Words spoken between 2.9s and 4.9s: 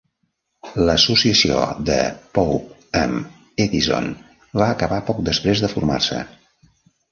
amb Edison va